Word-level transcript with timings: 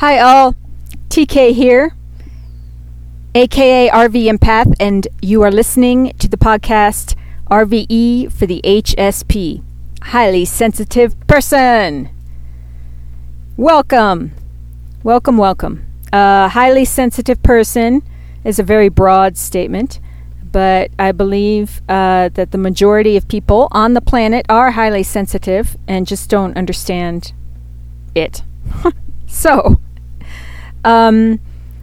Hi, 0.00 0.18
all. 0.18 0.54
TK 1.08 1.54
here, 1.54 1.96
aka 3.34 3.88
RV 3.88 4.30
Empath, 4.30 4.74
and 4.78 5.08
you 5.22 5.40
are 5.40 5.50
listening 5.50 6.12
to 6.18 6.28
the 6.28 6.36
podcast 6.36 7.14
RVE 7.50 8.30
for 8.30 8.44
the 8.44 8.60
HSP, 8.62 9.62
Highly 10.02 10.44
Sensitive 10.44 11.18
Person. 11.26 12.10
Welcome. 13.56 14.32
Welcome, 15.02 15.38
welcome. 15.38 15.86
A 16.12 16.50
highly 16.50 16.84
sensitive 16.84 17.42
person 17.42 18.02
is 18.44 18.58
a 18.58 18.62
very 18.62 18.90
broad 18.90 19.38
statement, 19.38 19.98
but 20.42 20.90
I 20.98 21.12
believe 21.12 21.80
uh, 21.88 22.28
that 22.34 22.50
the 22.50 22.58
majority 22.58 23.16
of 23.16 23.28
people 23.28 23.68
on 23.72 23.94
the 23.94 24.02
planet 24.02 24.44
are 24.50 24.72
highly 24.72 25.04
sensitive 25.04 25.78
and 25.88 26.06
just 26.06 26.28
don't 26.28 26.54
understand 26.54 27.32
it. 28.14 28.42
so, 29.26 29.80
um, 30.84 31.40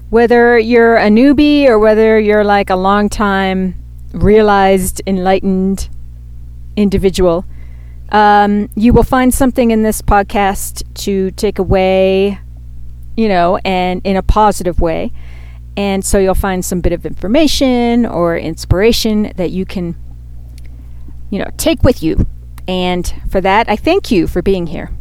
whether 0.10 0.58
you're 0.58 0.96
a 0.96 1.08
newbie 1.08 1.66
or 1.66 1.80
whether 1.80 2.20
you're 2.20 2.44
like 2.44 2.70
a 2.70 2.76
long 2.76 3.10
time 3.10 3.76
realized, 4.14 5.02
enlightened 5.08 5.90
individual, 6.76 7.46
um, 8.10 8.70
you 8.76 8.94
will 8.94 9.04
find 9.04 9.34
something 9.34 9.72
in 9.72 9.84
this 9.84 10.02
podcast 10.02 10.84
to 10.94 11.32
take 11.32 11.58
away, 11.58 12.40
you 13.18 13.28
know, 13.28 13.58
and 13.66 14.02
in 14.04 14.16
a 14.16 14.24
positive 14.24 14.80
way. 14.80 15.12
And 15.76 16.06
so 16.06 16.20
you'll 16.20 16.36
find 16.36 16.64
some 16.64 16.82
bit 16.82 16.94
of 16.94 17.06
information 17.06 18.06
or 18.06 18.38
inspiration 18.38 19.34
that 19.38 19.50
you 19.50 19.66
can, 19.66 19.96
you 21.32 21.40
know, 21.40 21.50
take 21.58 21.84
with 21.84 22.04
you. 22.04 22.28
And 22.68 23.12
for 23.30 23.42
that, 23.42 23.68
I 23.68 23.76
thank 23.76 24.12
you 24.12 24.28
for 24.28 24.44
being 24.44 24.68
here. 24.68 24.92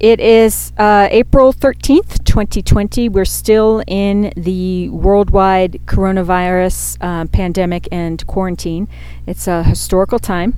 It 0.00 0.20
is 0.20 0.72
uh, 0.78 1.08
April 1.10 1.52
13th, 1.52 2.22
2020. 2.22 3.08
We're 3.08 3.24
still 3.24 3.82
in 3.88 4.32
the 4.36 4.88
worldwide 4.90 5.80
coronavirus 5.86 6.98
uh, 7.00 7.26
pandemic 7.26 7.88
and 7.90 8.24
quarantine. 8.28 8.86
It's 9.26 9.48
a 9.48 9.64
historical 9.64 10.20
time. 10.20 10.54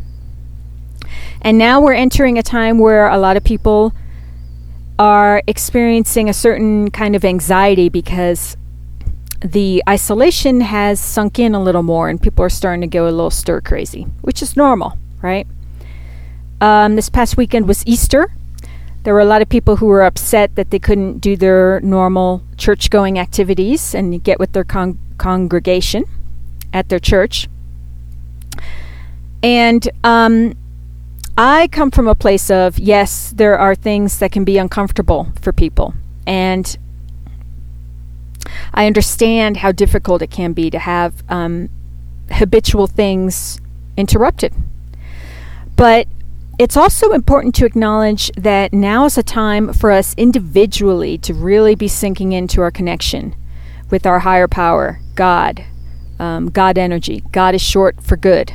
And 1.41 1.56
now 1.56 1.80
we're 1.80 1.94
entering 1.94 2.36
a 2.36 2.42
time 2.42 2.78
where 2.78 3.08
a 3.08 3.16
lot 3.16 3.38
of 3.38 3.42
people 3.42 3.94
are 4.98 5.42
experiencing 5.47 6.28
a 6.28 6.34
certain 6.34 6.91
kind 6.91 7.16
of 7.16 7.25
anxiety 7.25 7.88
because 7.88 8.58
the 9.41 9.82
isolation 9.88 10.60
has 10.60 11.00
sunk 11.00 11.38
in 11.38 11.54
a 11.54 11.62
little 11.62 11.82
more 11.82 12.10
and 12.10 12.20
people 12.20 12.44
are 12.44 12.50
starting 12.50 12.82
to 12.82 12.86
go 12.86 13.04
a 13.04 13.10
little 13.10 13.30
stir 13.30 13.62
crazy, 13.62 14.02
which 14.20 14.42
is 14.42 14.54
normal, 14.54 14.98
right? 15.22 15.47
Um, 16.60 16.94
this 16.94 17.08
past 17.08 17.38
weekend 17.38 17.66
was 17.66 17.82
Easter 17.86 18.30
there 19.02 19.14
were 19.14 19.20
a 19.20 19.24
lot 19.24 19.42
of 19.42 19.48
people 19.48 19.76
who 19.76 19.86
were 19.86 20.02
upset 20.02 20.54
that 20.56 20.70
they 20.70 20.78
couldn't 20.78 21.18
do 21.18 21.36
their 21.36 21.80
normal 21.80 22.42
church 22.56 22.90
going 22.90 23.18
activities 23.18 23.94
and 23.94 24.22
get 24.22 24.38
with 24.38 24.52
their 24.52 24.64
con- 24.64 24.98
congregation 25.16 26.04
at 26.72 26.88
their 26.88 26.98
church. 26.98 27.48
And 29.42 29.88
um, 30.04 30.54
I 31.38 31.68
come 31.68 31.90
from 31.90 32.06
a 32.08 32.14
place 32.14 32.50
of 32.50 32.78
yes, 32.78 33.32
there 33.34 33.58
are 33.58 33.74
things 33.74 34.18
that 34.18 34.32
can 34.32 34.44
be 34.44 34.58
uncomfortable 34.58 35.32
for 35.40 35.52
people. 35.52 35.94
And 36.26 36.76
I 38.74 38.86
understand 38.86 39.58
how 39.58 39.72
difficult 39.72 40.22
it 40.22 40.30
can 40.30 40.52
be 40.52 40.70
to 40.70 40.78
have 40.78 41.22
um, 41.28 41.70
habitual 42.30 42.86
things 42.86 43.60
interrupted. 43.96 44.52
But 45.76 46.06
it's 46.61 46.77
also 46.77 47.12
important 47.12 47.55
to 47.55 47.64
acknowledge 47.64 48.30
that 48.33 48.70
now 48.70 49.06
is 49.06 49.16
a 49.16 49.22
time 49.22 49.72
for 49.72 49.91
us 49.91 50.14
individually 50.19 51.16
to 51.16 51.33
really 51.33 51.75
be 51.75 51.89
sinking 51.89 52.33
into 52.33 52.61
our 52.61 52.70
connection 52.70 53.34
with 53.89 54.05
our 54.05 54.19
higher 54.19 54.47
power, 54.47 55.00
God, 55.14 55.64
um, 56.19 56.50
God 56.50 56.77
energy. 56.77 57.22
God 57.33 57.55
is 57.55 57.62
short 57.62 58.03
for 58.03 58.19
good. 58.19 58.53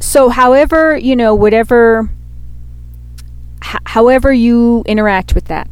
So, 0.00 0.30
however, 0.30 0.96
you 0.96 1.14
know, 1.14 1.34
whatever, 1.34 2.10
h- 3.62 3.82
however 3.84 4.32
you 4.32 4.84
interact 4.86 5.34
with 5.34 5.44
that 5.48 5.68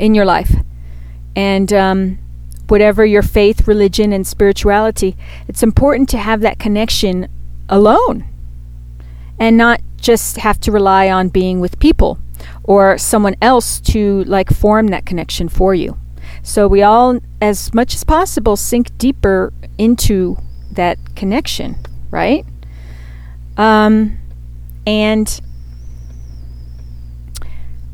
in 0.00 0.14
your 0.14 0.24
life, 0.24 0.54
and 1.36 1.70
um, 1.70 2.18
whatever 2.68 3.04
your 3.04 3.20
faith, 3.20 3.68
religion, 3.68 4.10
and 4.14 4.26
spirituality, 4.26 5.18
it's 5.48 5.62
important 5.62 6.08
to 6.08 6.16
have 6.16 6.40
that 6.40 6.58
connection 6.58 7.28
alone 7.68 8.24
and 9.38 9.56
not 9.56 9.80
just 9.96 10.36
have 10.38 10.60
to 10.60 10.72
rely 10.72 11.10
on 11.10 11.28
being 11.28 11.60
with 11.60 11.78
people 11.78 12.18
or 12.64 12.98
someone 12.98 13.34
else 13.42 13.80
to 13.80 14.24
like 14.24 14.50
form 14.50 14.88
that 14.88 15.06
connection 15.06 15.48
for 15.48 15.74
you. 15.74 15.96
So 16.42 16.68
we 16.68 16.82
all, 16.82 17.18
as 17.40 17.72
much 17.74 17.94
as 17.94 18.04
possible, 18.04 18.56
sink 18.56 18.96
deeper 18.98 19.52
into 19.78 20.36
that 20.72 20.98
connection, 21.16 21.76
right? 22.10 22.44
Um, 23.56 24.18
and 24.86 25.40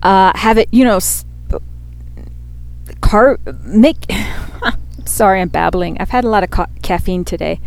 uh, 0.03 0.33
have 0.37 0.59
it, 0.59 0.69
you 0.73 0.85
know, 0.85 0.99
car 3.01 3.39
make. 3.65 4.05
sorry, 5.05 5.41
I'm 5.41 5.49
babbling. 5.49 5.99
I've 6.01 6.11
had 6.11 6.25
a 6.25 6.29
lot 6.29 6.43
of 6.43 6.51
ca- 6.51 6.67
caffeine 6.83 7.25
today, 7.25 7.61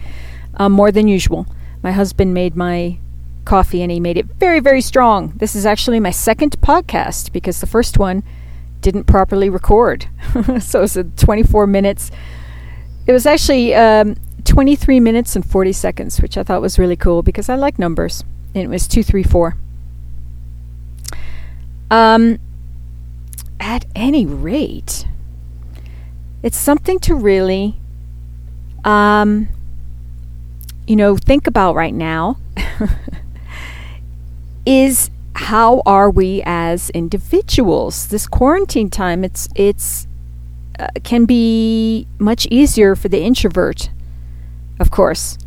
um, 0.55 0.71
more 0.71 0.91
than 0.91 1.07
usual. 1.07 1.47
My 1.81 1.91
husband 1.91 2.33
made 2.33 2.55
my 2.55 2.97
coffee 3.45 3.81
and 3.81 3.91
he 3.91 3.99
made 3.99 4.17
it 4.17 4.25
very, 4.25 4.59
very 4.59 4.81
strong. 4.81 5.33
This 5.35 5.55
is 5.55 5.65
actually 5.65 5.99
my 5.99 6.11
second 6.11 6.59
podcast 6.61 7.31
because 7.31 7.61
the 7.61 7.67
first 7.67 7.97
one 7.97 8.23
didn't 8.81 9.05
properly 9.05 9.49
record. 9.49 10.07
so 10.59 10.79
it 10.79 10.95
was 10.95 10.97
24 11.17 11.67
minutes. 11.67 12.11
It 13.07 13.11
was 13.11 13.25
actually 13.25 13.73
um, 13.73 14.15
23 14.43 14.99
minutes 14.99 15.35
and 15.35 15.45
40 15.45 15.73
seconds, 15.73 16.21
which 16.21 16.37
I 16.37 16.43
thought 16.43 16.61
was 16.61 16.77
really 16.77 16.95
cool 16.95 17.23
because 17.23 17.49
I 17.49 17.55
like 17.55 17.79
numbers. 17.79 18.23
And 18.53 18.63
it 18.63 18.67
was 18.67 18.87
234. 18.87 19.57
Um, 21.91 22.39
at 23.59 23.85
any 23.95 24.25
rate, 24.25 25.05
it's 26.43 26.57
something 26.57 26.99
to 26.99 27.15
really, 27.15 27.75
um, 28.83 29.47
you 30.87 30.95
know, 30.95 31.17
think 31.17 31.47
about 31.47 31.75
right 31.75 31.93
now. 31.93 32.37
is 34.65 35.11
how 35.35 35.81
are 35.85 36.09
we 36.09 36.41
as 36.45 36.89
individuals? 36.91 38.07
This 38.07 38.27
quarantine 38.27 38.89
time, 38.89 39.23
it's 39.23 39.47
it's 39.55 40.07
uh, 40.79 40.87
can 41.03 41.25
be 41.25 42.07
much 42.19 42.47
easier 42.49 42.95
for 42.95 43.09
the 43.09 43.21
introvert, 43.21 43.89
of 44.79 44.91
course. 44.91 45.37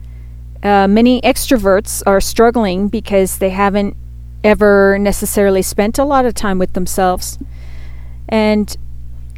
Uh, 0.63 0.89
many 0.89 1.21
extroverts 1.23 2.03
are 2.07 2.21
struggling 2.21 2.89
because 2.89 3.39
they 3.39 3.51
haven't 3.51 3.97
ever 4.45 4.99
necessarily 4.99 5.63
spent 5.63 5.99
a 5.99 6.05
lot 6.05 6.25
of 6.25 6.35
time 6.35 6.59
with 6.59 6.73
themselves 6.73 7.39
and 8.29 8.77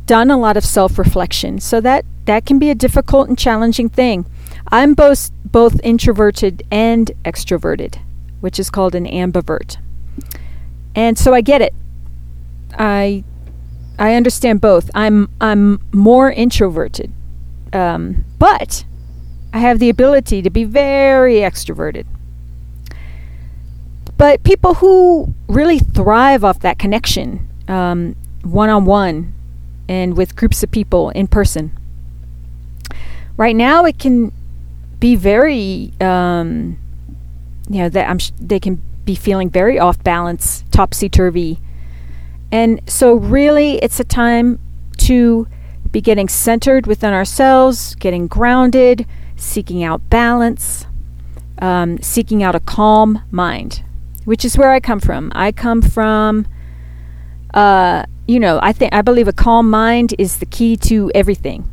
done 0.06 0.30
a 0.30 0.36
lot 0.36 0.56
of 0.56 0.64
self-reflection. 0.64 1.60
So 1.60 1.80
that 1.80 2.04
that 2.24 2.44
can 2.44 2.58
be 2.58 2.70
a 2.70 2.74
difficult 2.74 3.28
and 3.28 3.38
challenging 3.38 3.88
thing. 3.88 4.26
I'm 4.68 4.94
both 4.94 5.30
both 5.44 5.80
introverted 5.82 6.62
and 6.70 7.10
extroverted 7.24 7.98
which 8.40 8.58
is 8.58 8.70
called 8.70 8.94
an 8.94 9.06
ambivert. 9.06 9.76
And 10.94 11.18
so 11.18 11.34
I 11.34 11.40
get 11.40 11.62
it. 11.62 11.74
I 12.78 13.24
I 13.98 14.14
understand 14.14 14.60
both. 14.60 14.90
I'm 14.94 15.28
I'm 15.40 15.80
more 15.92 16.30
introverted, 16.30 17.12
um, 17.72 18.24
but 18.38 18.84
I 19.52 19.58
have 19.58 19.78
the 19.78 19.90
ability 19.90 20.42
to 20.42 20.50
be 20.50 20.64
very 20.64 21.36
extroverted. 21.36 22.06
But 24.16 24.42
people 24.42 24.74
who 24.74 25.34
really 25.48 25.78
thrive 25.78 26.44
off 26.44 26.60
that 26.60 26.78
connection, 26.78 27.48
one 27.66 28.16
on 28.70 28.84
one, 28.84 29.34
and 29.88 30.16
with 30.16 30.36
groups 30.36 30.62
of 30.62 30.70
people 30.70 31.10
in 31.10 31.26
person. 31.26 31.76
Right 33.36 33.56
now, 33.56 33.84
it 33.84 33.98
can 33.98 34.32
be 34.98 35.16
very 35.16 35.92
um, 36.00 36.78
you 37.70 37.78
know 37.78 37.88
that 37.88 38.10
I'm 38.10 38.18
sh- 38.18 38.32
they 38.38 38.58
can 38.60 38.82
be 39.04 39.14
feeling 39.14 39.48
very 39.48 39.78
off 39.78 40.02
balance, 40.02 40.64
topsy 40.70 41.08
turvy, 41.08 41.58
and 42.50 42.80
so 42.90 43.14
really 43.14 43.76
it's 43.76 44.00
a 44.00 44.04
time 44.04 44.58
to 44.98 45.46
be 45.92 46.00
getting 46.00 46.28
centered 46.28 46.86
within 46.86 47.12
ourselves, 47.12 47.94
getting 47.94 48.26
grounded, 48.26 49.06
seeking 49.36 49.82
out 49.82 50.10
balance, 50.10 50.86
um, 51.60 51.98
seeking 52.02 52.42
out 52.42 52.54
a 52.54 52.60
calm 52.60 53.22
mind, 53.30 53.82
which 54.24 54.44
is 54.44 54.58
where 54.58 54.72
I 54.72 54.80
come 54.80 55.00
from. 55.00 55.32
I 55.34 55.52
come 55.52 55.80
from, 55.80 56.46
uh, 57.54 58.04
you 58.26 58.40
know, 58.40 58.58
I 58.62 58.72
think 58.72 58.92
I 58.94 59.02
believe 59.02 59.28
a 59.28 59.32
calm 59.32 59.70
mind 59.70 60.14
is 60.18 60.38
the 60.38 60.46
key 60.46 60.76
to 60.78 61.10
everything, 61.14 61.68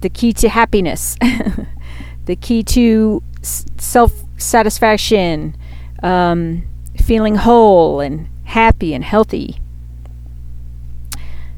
the 0.00 0.10
key 0.10 0.32
to 0.34 0.48
happiness, 0.48 1.16
the 2.24 2.36
key 2.36 2.62
to 2.64 3.22
s- 3.40 3.64
self 3.78 4.24
satisfaction, 4.38 5.56
um, 6.02 6.62
feeling 6.96 7.36
whole 7.36 8.00
and 8.00 8.28
happy 8.44 8.94
and 8.94 9.04
healthy. 9.04 9.60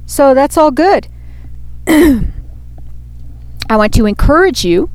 So 0.06 0.35
that's 0.35 0.56
all 0.56 0.73
good. 0.73 1.06
I 1.87 2.27
want 3.71 3.94
to 3.94 4.06
encourage 4.06 4.65
you 4.65 4.91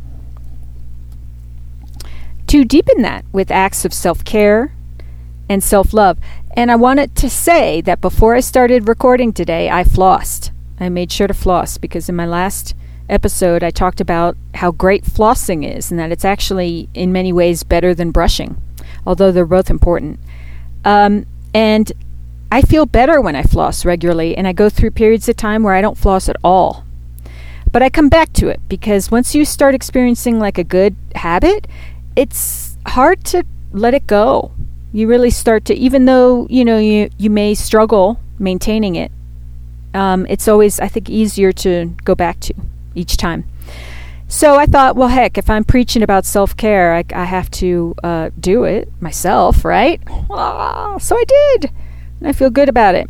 to 2.47 2.65
deepen 2.65 3.01
that 3.01 3.23
with 3.31 3.49
acts 3.49 3.85
of 3.85 3.93
self 3.93 4.23
care 4.25 4.75
and 5.47 5.63
self 5.63 5.93
love. 5.93 6.17
And 6.57 6.71
I 6.71 6.75
wanted 6.75 7.15
to 7.17 7.29
say 7.29 7.81
that 7.81 8.01
before 8.01 8.35
I 8.35 8.39
started 8.39 8.87
recording 8.87 9.33
today, 9.33 9.69
I 9.69 9.83
flossed. 9.83 10.51
I 10.79 10.89
made 10.89 11.11
sure 11.11 11.27
to 11.27 11.33
floss 11.33 11.77
because 11.77 12.09
in 12.09 12.15
my 12.15 12.25
last 12.25 12.75
episode, 13.09 13.63
I 13.63 13.71
talked 13.71 14.01
about 14.01 14.37
how 14.55 14.71
great 14.71 15.03
flossing 15.03 15.65
is 15.69 15.91
and 15.91 15.99
that 15.99 16.11
it's 16.11 16.25
actually, 16.25 16.89
in 16.93 17.11
many 17.11 17.31
ways, 17.31 17.63
better 17.63 17.93
than 17.93 18.11
brushing, 18.11 18.61
although 19.05 19.31
they're 19.31 19.45
both 19.45 19.69
important. 19.69 20.19
Um, 20.83 21.25
and 21.53 21.91
I 22.51 22.61
feel 22.61 22.85
better 22.85 23.19
when 23.19 23.35
I 23.35 23.43
floss 23.43 23.85
regularly, 23.85 24.37
and 24.37 24.47
I 24.47 24.53
go 24.53 24.69
through 24.69 24.91
periods 24.91 25.27
of 25.27 25.35
time 25.37 25.63
where 25.63 25.73
I 25.73 25.81
don't 25.81 25.97
floss 25.97 26.29
at 26.29 26.37
all. 26.43 26.85
But 27.71 27.83
I 27.83 27.89
come 27.89 28.07
back 28.07 28.31
to 28.33 28.47
it 28.47 28.61
because 28.69 29.11
once 29.11 29.35
you 29.35 29.43
start 29.43 29.75
experiencing 29.75 30.39
like 30.39 30.57
a 30.57 30.63
good 30.63 30.95
habit, 31.15 31.67
it's 32.15 32.77
hard 32.87 33.23
to 33.25 33.43
let 33.73 33.93
it 33.93 34.07
go. 34.07 34.51
You 34.93 35.07
really 35.07 35.29
start 35.29 35.65
to, 35.65 35.73
even 35.73 36.05
though 36.05 36.47
you 36.49 36.63
know 36.63 36.77
you 36.77 37.09
you 37.17 37.29
may 37.29 37.53
struggle 37.53 38.19
maintaining 38.39 38.95
it, 38.95 39.11
um, 39.93 40.25
it's 40.29 40.47
always 40.47 40.79
I 40.79 40.87
think 40.87 41.09
easier 41.09 41.51
to 41.51 41.93
go 42.05 42.15
back 42.15 42.39
to 42.41 42.53
each 42.95 43.17
time. 43.17 43.45
So 44.27 44.55
I 44.55 44.65
thought, 44.65 44.95
well, 44.95 45.07
heck, 45.07 45.37
if 45.37 45.49
I'm 45.49 45.63
preaching 45.63 46.01
about 46.01 46.25
self 46.25 46.57
care, 46.57 46.95
I, 46.95 47.03
I, 47.13 47.25
have 47.25 47.51
to 47.51 47.93
uh, 48.03 48.29
do 48.39 48.63
it 48.63 48.89
myself, 48.99 49.63
right? 49.63 50.01
Ah, 50.31 50.97
so 50.97 51.15
I 51.15 51.23
did. 51.23 51.71
And 52.19 52.27
I 52.27 52.33
feel 52.33 52.49
good 52.49 52.67
about 52.67 52.95
it. 52.95 53.09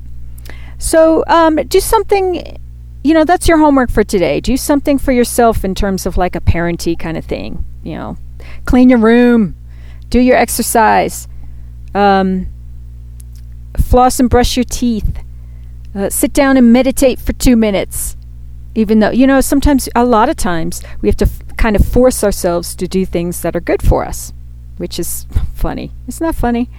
So 0.78 1.24
um, 1.28 1.56
do 1.56 1.80
something, 1.80 2.60
you 3.04 3.14
know, 3.14 3.24
that's 3.24 3.48
your 3.48 3.58
homework 3.58 3.90
for 3.92 4.04
today. 4.04 4.42
Do 4.42 4.58
something 4.58 4.98
for 4.98 5.14
yourself 5.14 5.64
in 5.64 5.74
terms 5.74 6.06
of 6.06 6.18
like 6.18 6.36
a 6.36 6.42
parenty 6.42 6.98
kind 6.98 7.18
of 7.18 7.24
thing. 7.24 7.64
You 7.82 7.96
know, 7.96 8.18
clean 8.66 8.90
your 8.90 9.00
room, 9.00 9.56
do 10.10 10.20
your 10.20 10.36
exercise, 10.36 11.30
um, 11.94 12.48
floss 13.82 14.20
and 14.20 14.30
brush 14.30 14.58
your 14.58 14.66
teeth, 14.66 15.20
uh, 15.96 16.10
sit 16.10 16.34
down 16.34 16.58
and 16.58 16.74
meditate 16.74 17.20
for 17.20 17.32
two 17.34 17.56
minutes 17.56 18.18
even 18.76 19.00
though 19.00 19.10
you 19.10 19.26
know 19.26 19.42
sometimes 19.42 19.90
a 19.96 20.06
lot 20.06 20.30
of 20.30 20.36
times 20.36 20.82
we 21.02 21.10
have 21.10 21.18
to 21.18 21.26
f- 21.26 21.58
kind 21.58 21.76
of 21.76 21.86
force 21.86 22.24
ourselves 22.24 22.76
to 22.76 22.88
do 22.88 23.06
things 23.06 23.42
that 23.42 23.56
are 23.56 23.62
good 23.62 23.82
for 23.82 24.06
us 24.06 24.34
which 24.78 25.00
is 25.00 25.26
funny. 25.54 25.92
Isn't 26.08 26.26
that 26.26 26.36
funny. 26.36 26.70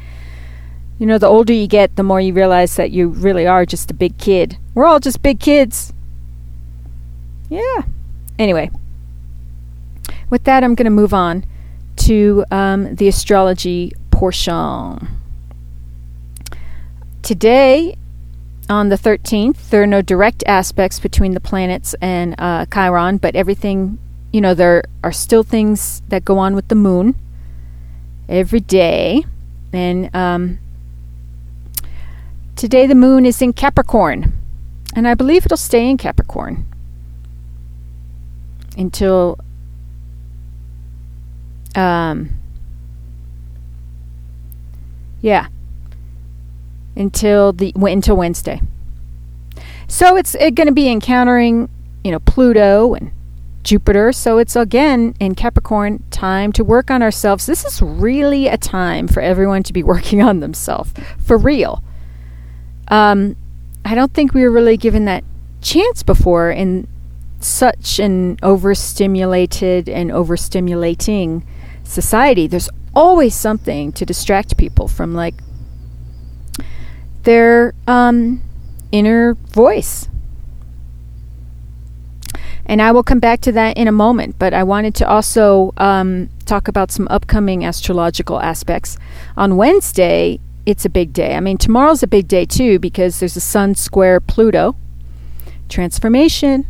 You 0.99 1.07
know 1.07 1.19
the 1.19 1.27
older 1.27 1.53
you 1.53 1.67
get 1.67 1.97
the 1.97 2.03
more 2.03 2.21
you 2.21 2.33
realize 2.33 2.77
that 2.77 2.91
you 2.91 3.09
really 3.09 3.47
are 3.47 3.67
just 3.67 3.91
a 3.91 3.95
big 3.95 4.17
kid. 4.19 4.57
We're 4.75 4.87
all 4.87 5.01
just 5.01 5.23
big 5.23 5.41
kids. 5.41 5.93
Yeah. 7.51 7.83
Anyway. 8.39 8.71
With 10.29 10.45
that 10.45 10.65
i'm 10.65 10.75
going 10.75 10.87
to 10.87 10.91
move 10.91 11.15
on 11.15 11.45
to 11.97 12.45
um, 12.51 12.95
the 12.97 13.09
astrology 13.09 13.93
portion. 14.11 15.09
Today 17.23 17.97
on 18.69 18.89
the 18.89 18.97
13th. 18.97 19.71
There 19.71 19.83
are 19.83 19.87
no 19.87 20.03
direct 20.03 20.43
aspects 20.47 20.99
between 20.99 21.35
the 21.35 21.41
planets 21.41 21.95
and 22.01 22.35
uh, 22.39 22.67
Chiron, 22.73 23.19
but 23.19 23.37
everything, 23.37 23.99
you 24.33 24.41
know, 24.41 24.55
there 24.55 24.85
are 25.05 25.13
still 25.13 25.43
things 25.43 26.03
that 26.09 26.25
go 26.25 26.39
on 26.39 26.55
with 26.55 26.69
the 26.69 26.75
moon 26.75 27.15
every 28.29 28.61
day. 28.61 29.25
And 29.73 30.15
um, 30.15 30.59
today 32.57 32.87
the 32.87 32.95
moon 32.95 33.27
is 33.27 33.41
in 33.43 33.53
Capricorn, 33.53 34.33
and 34.95 35.07
I 35.07 35.15
believe 35.15 35.45
it'll 35.45 35.57
stay 35.57 35.89
in 35.89 35.97
Capricorn 35.97 36.67
until. 38.77 39.39
Um, 41.75 42.31
yeah, 45.21 45.49
until 46.97 47.53
the 47.53 47.73
until 47.77 48.17
Wednesday. 48.17 48.61
So 49.89 50.17
it's 50.17 50.35
uh, 50.35 50.51
going 50.51 50.67
to 50.67 50.73
be 50.73 50.89
encountering, 50.89 51.69
you 52.03 52.11
know, 52.11 52.19
Pluto 52.19 52.95
and 52.95 53.13
Jupiter. 53.63 54.13
So 54.13 54.39
it's 54.39 54.57
again 54.57 55.15
in 55.21 55.35
Capricorn 55.35 56.03
time 56.11 56.53
to 56.53 56.65
work 56.65 56.91
on 56.91 57.03
ourselves. 57.03 57.47
This 57.47 57.65
is 57.65 57.83
really 57.83 58.49
a 58.49 58.57
time 58.57 59.09
for 59.09 59.21
everyone 59.21 59.63
to 59.65 59.73
be 59.73 59.83
working 59.93 60.23
on 60.23 60.41
themselves 60.41 60.93
for 61.19 61.37
real. 61.37 61.83
Um, 62.89 63.37
I 63.85 63.95
don't 63.95 64.13
think 64.15 64.35
we 64.35 64.43
were 64.43 64.51
really 64.51 64.77
given 64.77 65.05
that 65.05 65.25
chance 65.61 66.03
before 66.03 66.51
in 66.51 66.89
such 67.41 67.99
an 67.99 68.39
overstimulated 68.43 69.89
and 69.89 70.11
overstimulating 70.11 71.43
society. 71.85 72.47
There's 72.47 72.69
always 72.95 73.35
something 73.35 73.93
to 73.93 74.07
distract 74.07 74.57
people 74.57 74.89
from 74.89 75.15
like 75.15 75.35
their 77.27 77.75
um, 77.89 78.41
inner 78.93 79.35
voice. 79.35 80.09
And 82.65 82.81
I 82.81 82.93
will 82.93 83.03
come 83.03 83.19
back 83.19 83.41
to 83.43 83.53
that 83.53 83.77
in 83.77 83.89
a 83.89 83.93
moment, 83.93 84.37
but 84.39 84.55
I 84.55 84.63
wanted 84.63 84.95
to 84.97 85.09
also 85.09 85.75
um, 85.77 86.31
talk 86.47 86.69
about 86.69 86.91
some 86.91 87.07
upcoming 87.09 87.65
astrological 87.65 88.41
aspects. 88.41 88.97
On 89.37 89.57
Wednesday, 89.57 90.39
it's 90.67 90.85
a 90.85 90.89
big 90.89 91.13
day. 91.13 91.35
I 91.35 91.41
mean, 91.41 91.59
tomorrow's 91.59 92.03
a 92.03 92.07
big 92.07 92.29
day 92.29 92.45
too 92.45 92.79
because 92.79 93.19
there's 93.19 93.37
a 93.37 93.41
Sun 93.41 93.75
square 93.75 94.21
Pluto 94.21 94.77
transformation. 95.69 96.65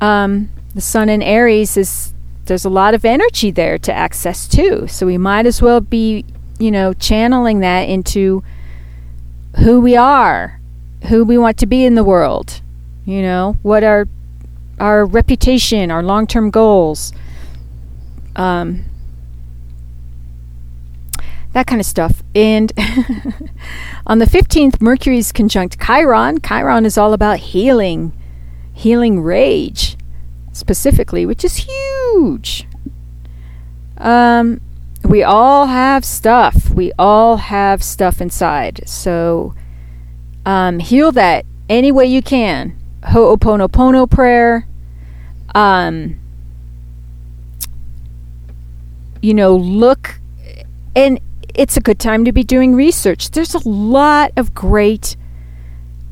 Um, 0.00 0.50
the 0.74 0.80
Sun 0.80 1.08
in 1.08 1.20
Aries 1.20 1.76
is 1.76 2.14
there's 2.46 2.64
a 2.64 2.70
lot 2.70 2.94
of 2.94 3.04
energy 3.04 3.50
there 3.50 3.78
to 3.78 3.92
access 3.92 4.48
too, 4.48 4.86
so 4.86 5.06
we 5.06 5.18
might 5.18 5.46
as 5.46 5.60
well 5.60 5.80
be, 5.80 6.24
you 6.58 6.70
know, 6.70 6.92
channeling 6.92 7.60
that 7.60 7.88
into 7.88 8.42
who 9.58 9.80
we 9.80 9.96
are, 9.96 10.60
who 11.08 11.24
we 11.24 11.36
want 11.38 11.58
to 11.58 11.66
be 11.66 11.84
in 11.84 11.94
the 11.94 12.04
world, 12.04 12.60
you 13.04 13.22
know, 13.22 13.56
what 13.62 13.84
our 13.84 14.08
our 14.78 15.04
reputation, 15.04 15.90
our 15.90 16.02
long-term 16.02 16.50
goals, 16.50 17.12
um, 18.34 18.84
that 21.52 21.66
kind 21.66 21.80
of 21.80 21.86
stuff. 21.86 22.22
And 22.34 22.72
on 24.06 24.18
the 24.18 24.24
15th, 24.24 24.80
Mercury's 24.80 25.32
conjunct 25.32 25.80
Chiron. 25.80 26.40
Chiron 26.40 26.84
is 26.86 26.98
all 26.98 27.12
about 27.12 27.38
healing, 27.38 28.12
healing 28.72 29.20
rage, 29.20 29.96
specifically, 30.52 31.26
which 31.26 31.44
is 31.44 31.56
huge. 31.68 32.66
Um, 33.98 34.60
we 35.04 35.22
all 35.22 35.66
have 35.66 36.04
stuff. 36.04 36.70
We 36.70 36.92
all 36.98 37.36
have 37.36 37.82
stuff 37.82 38.20
inside. 38.20 38.82
So 38.86 39.54
um, 40.46 40.78
heal 40.78 41.12
that 41.12 41.44
any 41.68 41.92
way 41.92 42.06
you 42.06 42.22
can. 42.22 42.76
Ho'oponopono 43.04 44.10
prayer. 44.10 44.66
Um, 45.54 46.18
you 49.20 49.34
know, 49.34 49.56
look, 49.56 50.20
and 50.96 51.20
it's 51.54 51.76
a 51.76 51.80
good 51.80 51.98
time 51.98 52.24
to 52.24 52.32
be 52.32 52.42
doing 52.42 52.74
research. 52.74 53.30
There's 53.30 53.54
a 53.54 53.68
lot 53.68 54.32
of 54.36 54.54
great, 54.54 55.16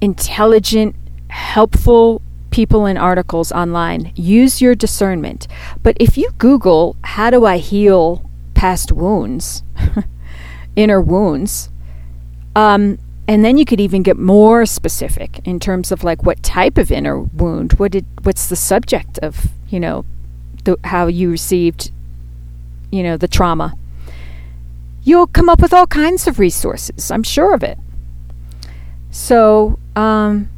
intelligent, 0.01 0.95
helpful 1.29 2.23
people 2.51 2.87
and 2.87 2.99
articles 2.99 3.53
online. 3.53 4.13
Use 4.17 4.61
your 4.61 4.75
discernment. 4.75 5.47
But 5.83 5.97
if 6.01 6.19
you 6.19 6.31
Google, 6.39 6.97
how 7.03 7.31
do 7.31 7.45
I 7.47 7.59
heal 7.59 8.30
past 8.61 8.93
wounds, 8.93 9.63
inner 10.77 11.01
wounds. 11.01 11.71
Um, 12.55 12.99
and 13.27 13.43
then 13.43 13.57
you 13.57 13.65
could 13.65 13.81
even 13.81 14.03
get 14.03 14.19
more 14.19 14.67
specific 14.67 15.41
in 15.47 15.59
terms 15.59 15.91
of 15.91 16.05
like 16.05 16.25
what 16.25 16.43
type 16.43 16.77
of 16.77 16.93
inner 16.93 17.19
wound, 17.19 17.73
what 17.79 17.93
did, 17.93 18.05
what's 18.23 18.51
the 18.51 18.57
subject 18.57 19.19
of, 19.21 19.47
you 19.71 19.81
know, 19.81 20.05
the, 20.65 20.79
how 20.85 21.07
you 21.07 21.31
received, 21.31 21.91
you 22.93 23.03
know, 23.03 23.17
the 23.17 23.29
trauma. 23.29 23.79
You'll 25.05 25.29
come 25.29 25.49
up 25.49 25.63
with 25.63 25.73
all 25.73 25.87
kinds 25.87 26.27
of 26.27 26.39
resources. 26.39 27.11
I'm 27.11 27.23
sure 27.23 27.55
of 27.55 27.63
it. 27.63 27.79
So 29.11 29.79
um, 29.97 30.51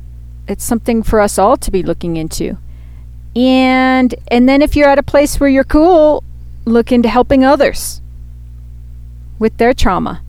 it's 0.49 0.65
something 0.65 1.05
for 1.05 1.21
us 1.21 1.39
all 1.39 1.57
to 1.59 1.71
be 1.71 1.85
looking 1.85 2.17
into. 2.17 2.59
And 3.37 4.13
and 4.27 4.49
then 4.49 4.61
if 4.61 4.75
you're 4.75 4.89
at 4.89 4.99
a 4.99 5.05
place 5.05 5.39
where 5.39 5.49
you're 5.49 5.63
cool, 5.63 6.25
look 6.65 6.93
into 6.93 7.09
helping 7.09 7.45
others 7.45 8.01
with 9.39 9.57
their 9.59 9.75
trauma 9.75 10.23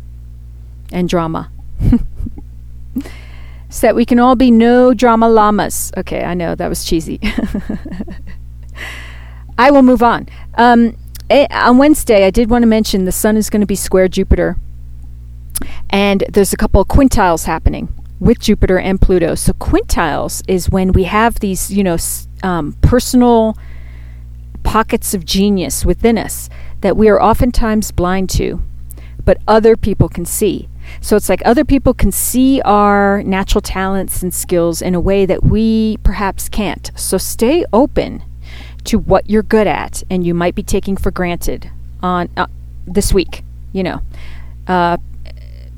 and 0.91 1.09
drama. 1.09 1.51
so 3.69 3.87
that 3.87 3.95
we 3.95 4.05
can 4.05 4.19
all 4.19 4.35
be 4.35 4.51
no 4.51 4.93
drama 4.93 5.29
llamas. 5.29 5.91
Okay, 5.97 6.23
I 6.23 6.33
know 6.33 6.55
that 6.55 6.69
was 6.69 6.85
cheesy. 6.85 7.19
I 9.57 9.71
will 9.71 9.83
move 9.83 10.03
on. 10.03 10.27
Um, 10.55 10.97
eh, 11.29 11.47
on 11.51 11.77
Wednesday, 11.77 12.25
I 12.25 12.29
did 12.29 12.49
want 12.49 12.63
to 12.63 12.67
mention 12.67 13.05
the 13.05 13.11
sun 13.11 13.37
is 13.37 13.49
going 13.49 13.61
to 13.61 13.67
be 13.67 13.75
square 13.75 14.07
Jupiter. 14.07 14.57
And 15.89 16.23
there's 16.31 16.53
a 16.53 16.57
couple 16.57 16.81
of 16.81 16.87
quintiles 16.87 17.45
happening. 17.45 17.93
with 18.19 18.39
Jupiter 18.39 18.79
and 18.79 19.01
Pluto. 19.01 19.35
So 19.35 19.51
quintiles 19.53 20.43
is 20.47 20.69
when 20.69 20.93
we 20.93 21.03
have 21.03 21.39
these, 21.41 21.69
you 21.71 21.83
know, 21.83 21.97
um, 22.41 22.73
personal 22.81 23.57
pockets 24.63 25.13
of 25.13 25.25
genius 25.25 25.85
within 25.85 26.17
us 26.17 26.49
that 26.81 26.97
we 26.97 27.09
are 27.09 27.21
oftentimes 27.21 27.91
blind 27.91 28.29
to, 28.31 28.61
but 29.23 29.37
other 29.47 29.77
people 29.77 30.09
can 30.09 30.25
see. 30.25 30.67
So 31.01 31.15
it's 31.15 31.29
like 31.29 31.41
other 31.45 31.63
people 31.63 31.93
can 31.93 32.11
see 32.11 32.61
our 32.61 33.23
natural 33.23 33.61
talents 33.61 34.21
and 34.21 34.33
skills 34.33 34.81
in 34.81 34.95
a 34.95 34.99
way 34.99 35.25
that 35.25 35.43
we 35.43 35.97
perhaps 36.03 36.49
can't. 36.49 36.91
So 36.95 37.17
stay 37.17 37.65
open 37.71 38.23
to 38.85 38.99
what 38.99 39.29
you're 39.29 39.43
good 39.43 39.67
at 39.67 40.03
and 40.09 40.25
you 40.25 40.33
might 40.33 40.55
be 40.55 40.63
taking 40.63 40.97
for 40.97 41.11
granted 41.11 41.71
on 42.01 42.29
uh, 42.35 42.47
this 42.85 43.13
week, 43.13 43.43
you 43.71 43.83
know, 43.83 44.01
uh, 44.67 44.97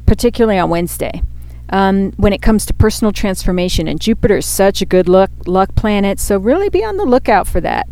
particularly 0.06 0.58
on 0.58 0.70
Wednesday. 0.70 1.22
Um, 1.70 2.12
when 2.18 2.32
it 2.32 2.44
comes 2.44 2.63
to 2.68 2.75
personal 2.75 3.12
transformation, 3.12 3.88
and 3.88 4.00
Jupiter 4.00 4.38
is 4.38 4.46
such 4.46 4.84
a 4.84 4.86
good 4.86 5.10
luck 5.10 5.32
luck 5.48 5.74
planet, 5.74 6.20
so 6.20 6.38
really 6.38 6.70
be 6.70 6.86
on 6.86 6.98
the 6.98 7.06
lookout 7.06 7.48
for 7.48 7.60
that. 7.62 7.88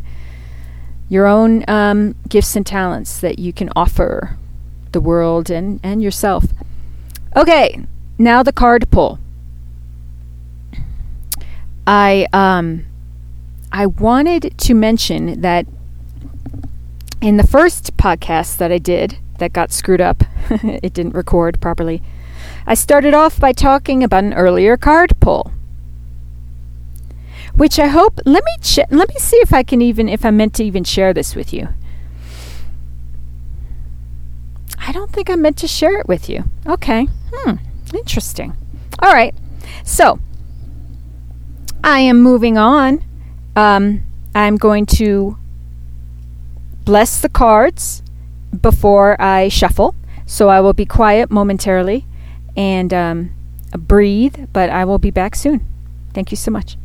Your 1.09 1.27
own 1.27 1.63
um, 1.67 2.15
gifts 2.27 2.55
and 2.55 2.65
talents 2.65 3.19
that 3.19 3.39
you 3.39 3.53
can 3.53 3.69
offer 3.75 4.37
the 4.91 5.01
world 5.01 5.49
and, 5.49 5.79
and 5.83 6.01
yourself. 6.01 6.45
Okay, 7.35 7.85
now 8.17 8.43
the 8.43 8.53
card 8.53 8.89
pull. 8.89 9.19
I 11.85 12.27
um, 12.31 12.85
I 13.71 13.87
wanted 13.87 14.57
to 14.57 14.73
mention 14.73 15.41
that 15.41 15.65
in 17.21 17.37
the 17.37 17.47
first 17.47 17.97
podcast 17.97 18.57
that 18.57 18.71
I 18.71 18.77
did 18.77 19.17
that 19.39 19.51
got 19.51 19.71
screwed 19.71 20.01
up, 20.01 20.23
it 20.49 20.93
didn't 20.93 21.15
record 21.15 21.59
properly. 21.59 22.01
I 22.65 22.75
started 22.75 23.13
off 23.13 23.39
by 23.39 23.51
talking 23.51 24.03
about 24.03 24.23
an 24.23 24.33
earlier 24.33 24.77
card 24.77 25.19
pull, 25.19 25.51
which 27.55 27.79
I 27.79 27.87
hope. 27.87 28.19
Let 28.25 28.43
me 28.43 28.51
ch- 28.61 28.89
let 28.89 29.09
me 29.09 29.15
see 29.17 29.37
if 29.37 29.53
I 29.53 29.63
can 29.63 29.81
even 29.81 30.09
if 30.09 30.25
I 30.25 30.31
meant 30.31 30.53
to 30.55 30.63
even 30.63 30.83
share 30.83 31.13
this 31.13 31.35
with 31.35 31.53
you. 31.53 31.69
I 34.85 34.91
don't 34.91 35.11
think 35.11 35.29
I 35.29 35.35
meant 35.35 35.57
to 35.57 35.67
share 35.67 35.99
it 35.99 36.07
with 36.07 36.29
you. 36.29 36.43
Okay. 36.67 37.07
Hmm. 37.33 37.55
Interesting. 37.95 38.55
All 38.99 39.13
right. 39.13 39.33
So 39.83 40.19
I 41.83 41.99
am 41.99 42.21
moving 42.21 42.57
on. 42.57 43.03
Um, 43.55 44.03
I'm 44.35 44.57
going 44.57 44.85
to 44.97 45.37
bless 46.85 47.21
the 47.21 47.29
cards 47.29 48.01
before 48.61 49.19
I 49.21 49.47
shuffle. 49.47 49.95
So 50.25 50.49
I 50.49 50.59
will 50.61 50.73
be 50.73 50.85
quiet 50.85 51.29
momentarily 51.29 52.05
and 52.55 52.93
um, 52.93 53.33
breathe, 53.77 54.47
but 54.53 54.69
I 54.69 54.85
will 54.85 54.99
be 54.99 55.11
back 55.11 55.35
soon. 55.35 55.65
Thank 56.13 56.31
you 56.31 56.37
so 56.37 56.51
much. 56.51 56.77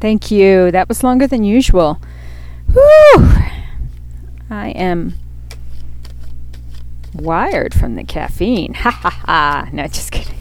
Thank 0.00 0.30
you. 0.30 0.70
That 0.70 0.88
was 0.88 1.02
longer 1.02 1.26
than 1.26 1.44
usual. 1.44 2.00
Whew. 2.72 3.28
I 4.50 4.68
am 4.70 5.14
wired 7.14 7.74
from 7.74 7.96
the 7.96 8.04
caffeine. 8.04 8.74
Ha 8.74 8.90
ha 8.90 9.10
ha. 9.10 9.68
No, 9.72 9.86
just 9.86 10.12
kidding. 10.12 10.36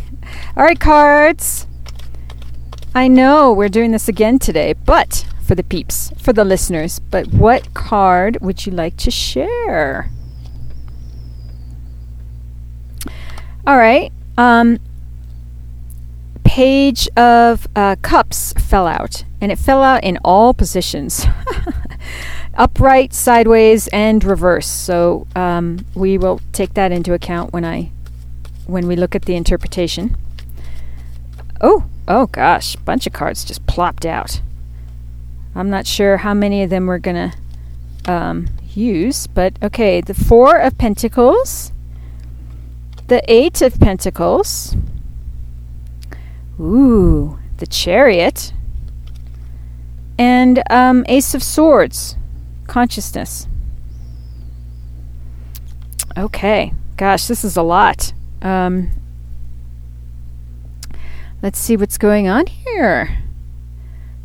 All 0.58 0.64
right, 0.64 0.80
cards. 0.80 1.68
I 2.94 3.08
know 3.08 3.52
we're 3.52 3.70
doing 3.70 3.92
this 3.92 4.08
again 4.08 4.40
today, 4.40 4.74
but 4.74 5.26
for 5.46 5.56
the 5.56 5.64
peeps, 5.64 6.12
for 6.18 6.34
the 6.34 6.46
listeners, 6.46 7.00
but 7.00 7.28
what 7.28 7.74
card 7.74 8.38
would 8.42 8.66
you 8.66 8.72
like 8.72 8.98
to 8.98 9.12
share? 9.12 10.10
All 13.68 13.78
right. 13.78 14.12
Um, 14.38 14.80
page 16.56 17.10
of 17.18 17.68
uh, 17.76 17.98
cups 18.02 18.54
fell 18.54 18.88
out, 18.88 19.26
and 19.42 19.52
it 19.52 19.60
fell 19.60 19.84
out 19.84 20.02
in 20.06 20.18
all 20.24 20.54
positions 20.54 21.26
upright, 22.54 23.14
sideways, 23.14 23.90
and 23.90 24.24
reverse. 24.24 24.66
So 24.66 25.28
um, 25.36 25.86
we 25.96 26.18
will 26.18 26.40
take 26.54 26.74
that 26.76 26.94
into 26.94 27.14
account 27.14 27.52
when 27.52 27.66
I 27.66 27.92
when 28.68 28.88
we 28.88 28.96
look 28.96 29.16
at 29.16 29.24
the 29.24 29.36
interpretation. 29.36 30.16
Oh, 31.60 31.90
oh 32.08 32.28
gosh, 32.28 32.78
bunch 32.78 33.06
of 33.06 33.12
cards 33.12 33.44
just 33.44 33.68
plopped 33.68 34.06
out. 34.06 34.40
I'm 35.56 35.70
not 35.70 35.86
sure 35.86 36.16
how 36.16 36.34
many 36.34 36.64
of 36.64 36.70
them 36.70 36.86
we're 36.86 37.00
gonna 37.00 37.34
um, 38.06 38.48
use, 38.74 39.28
but 39.28 39.62
okay. 39.62 40.00
The 40.00 40.14
Four 40.14 40.56
of 40.56 40.78
Pentacles, 40.78 41.74
the 43.08 43.22
Eight 43.30 43.62
of 43.62 43.78
Pentacles, 43.78 44.78
Ooh, 46.60 47.38
the 47.58 47.68
chariot. 47.68 48.54
And 50.18 50.64
um, 50.70 51.04
Ace 51.08 51.34
of 51.34 51.44
Swords, 51.44 52.16
consciousness. 52.68 53.48
Okay, 56.18 56.72
gosh, 56.96 57.28
this 57.28 57.44
is 57.44 57.58
a 57.58 57.62
lot. 57.62 58.14
Um, 58.42 58.92
let's 61.42 61.60
see 61.60 61.76
what's 61.76 61.98
going 61.98 62.30
on 62.30 62.48
here. 62.48 63.18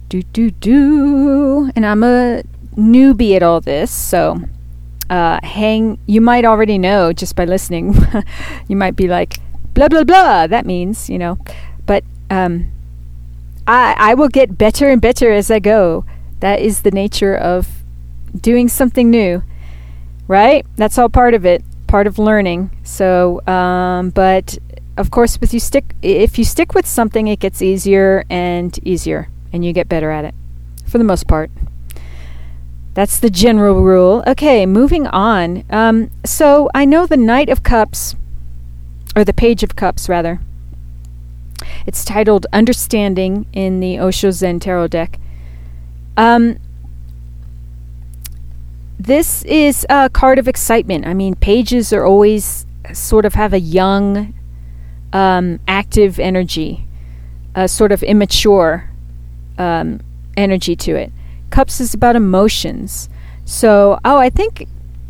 Do, 0.08 0.22
do, 0.22 0.50
do. 0.50 1.70
And 1.75 1.84
I'm 1.84 2.04
a 2.04 2.42
newbie 2.76 3.34
at 3.34 3.42
all 3.42 3.60
this, 3.60 3.90
so 3.90 4.40
uh, 5.08 5.40
hang. 5.42 5.99
You 6.06 6.20
might 6.20 6.44
already 6.44 6.78
know 6.78 7.12
just 7.12 7.34
by 7.34 7.44
listening. 7.44 7.94
you 8.68 8.76
might 8.76 8.94
be 8.94 9.08
like, 9.08 9.40
blah, 9.75 9.88
blah, 9.88 10.04
blah. 10.04 10.46
That 10.46 10.66
means, 10.66 11.10
you 11.10 11.18
know. 11.18 11.38
Um, 12.30 12.70
I 13.66 13.94
I 13.99 14.14
will 14.14 14.28
get 14.28 14.56
better 14.56 14.88
and 14.88 15.00
better 15.00 15.32
as 15.32 15.50
I 15.50 15.58
go. 15.58 16.04
That 16.40 16.60
is 16.60 16.82
the 16.82 16.90
nature 16.90 17.37
of 17.37 17.82
doing 18.40 18.68
something 18.68 19.10
new, 19.10 19.42
right? 20.28 20.64
That's 20.76 20.96
all 20.96 21.08
part 21.08 21.34
of 21.34 21.44
it, 21.44 21.62
part 21.87 22.06
of 22.06 22.18
learning. 22.18 22.70
So, 22.84 23.44
um, 23.46 24.10
but 24.10 24.56
of 24.96 25.10
course, 25.10 25.40
with 25.40 25.52
you 25.52 25.60
stick, 25.60 25.94
if 26.02 26.38
you 26.38 26.44
stick 26.44 26.75
with 26.75 26.87
something, 26.87 27.28
it 27.28 27.40
gets 27.40 27.60
easier 27.60 28.25
and 28.30 28.78
easier, 28.87 29.28
and 29.52 29.64
you 29.64 29.72
get 29.72 29.88
better 29.88 30.10
at 30.10 30.25
it, 30.25 30.34
for 30.87 30.99
the 30.99 31.04
most 31.04 31.26
part. 31.26 31.50
That's 32.94 33.20
the 33.20 33.30
general 33.30 33.82
rule. 33.82 34.22
Okay, 34.26 34.66
moving 34.66 35.06
on. 35.06 35.64
Um, 35.70 36.10
so 36.25 36.70
I 36.75 36.84
know 36.84 37.06
the 37.06 37.16
Knight 37.16 37.49
of 37.49 37.62
Cups, 37.62 38.16
or 39.14 39.25
the 39.25 39.32
Page 39.32 39.62
of 39.62 39.76
Cups, 39.76 40.08
rather. 40.08 40.40
It's 41.86 42.04
titled 42.04 42.46
Understanding 42.52 43.46
in 43.52 43.80
the 43.80 43.98
Osho 43.98 44.30
Zen 44.30 44.60
Tarot 44.60 44.88
deck. 44.88 45.18
Um, 46.16 46.58
this 48.98 49.42
is 49.44 49.86
a 49.88 50.10
card 50.10 50.38
of 50.38 50.46
excitement. 50.46 51.06
I 51.06 51.14
mean, 51.14 51.34
pages 51.34 51.92
are 51.92 52.04
always 52.04 52.66
sort 52.92 53.24
of 53.24 53.34
have 53.34 53.52
a 53.52 53.60
young, 53.60 54.34
um, 55.12 55.60
active 55.66 56.18
energy, 56.18 56.86
a 57.54 57.66
sort 57.66 57.92
of 57.92 58.02
immature 58.02 58.90
um, 59.58 60.00
energy 60.36 60.76
to 60.76 60.96
it. 60.96 61.12
Cups 61.50 61.80
is 61.80 61.94
about 61.94 62.16
emotions. 62.16 63.08
So, 63.44 63.98
oh, 64.04 64.18
I 64.18 64.30
think 64.30 64.66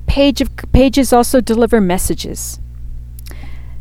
page 0.06 0.40
of 0.40 0.50
pages 0.72 1.12
also 1.12 1.40
deliver 1.40 1.80
messages. 1.80 2.58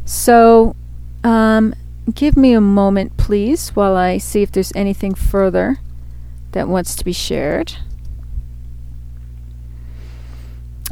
So, 0.05 0.75
um, 1.23 1.73
give 2.09 2.37
me 2.37 2.53
a 2.53 2.61
moment, 2.61 3.17
please, 3.17 3.69
while 3.69 3.95
I 3.95 4.17
see 4.17 4.41
if 4.41 4.51
there's 4.51 4.73
anything 4.75 5.13
further 5.13 5.77
that 6.51 6.67
wants 6.67 6.95
to 6.95 7.05
be 7.05 7.13
shared. 7.13 7.73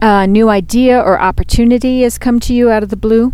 A 0.01 0.27
new 0.27 0.49
idea 0.49 0.99
or 0.99 1.19
opportunity 1.19 2.03
has 2.03 2.17
come 2.17 2.39
to 2.41 2.53
you 2.53 2.69
out 2.69 2.83
of 2.83 2.89
the 2.89 2.95
blue. 2.95 3.33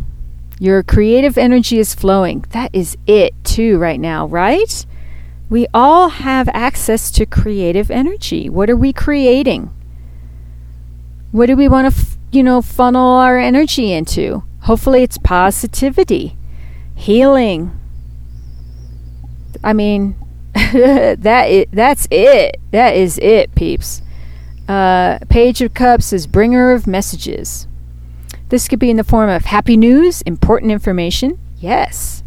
Your 0.60 0.82
creative 0.82 1.38
energy 1.38 1.78
is 1.78 1.94
flowing. 1.94 2.46
That 2.52 2.70
is 2.74 2.98
it, 3.06 3.34
too, 3.44 3.78
right 3.78 4.00
now, 4.00 4.28
right? 4.28 4.86
We 5.50 5.68
all 5.74 6.10
have 6.10 6.48
access 6.54 7.12
to 7.12 7.26
creative 7.26 7.92
energy. 7.92 8.50
What 8.50 8.70
are 8.70 8.78
we 8.78 8.94
creating? 8.94 9.74
What 11.32 11.48
do 11.48 11.58
we 11.58 11.68
want 11.68 11.94
to, 11.94 12.00
f- 12.00 12.18
you 12.32 12.44
know, 12.44 12.62
funnel 12.62 13.10
our 13.10 13.38
energy 13.38 13.92
into? 13.92 14.44
Hopefully, 14.62 15.04
it's 15.04 15.18
positivity, 15.18 16.38
healing. 16.96 17.80
I 19.64 19.74
mean, 19.74 20.16
that 20.54 21.50
is, 21.50 21.66
that's 21.72 22.08
it. 22.12 22.60
That 22.72 22.96
is 22.96 23.20
it, 23.20 23.56
peeps. 23.56 24.02
Uh, 24.68 25.20
Page 25.30 25.62
of 25.62 25.74
Cups 25.74 26.14
is 26.14 26.28
bringer 26.28 26.72
of 26.72 26.88
messages. 26.88 27.68
This 28.50 28.68
could 28.68 28.80
be 28.80 28.90
in 28.90 28.98
the 28.98 29.04
form 29.04 29.30
of 29.30 29.46
happy 29.46 29.76
news, 29.76 30.22
important 30.22 30.72
information. 30.72 31.40
Yes. 31.58 32.24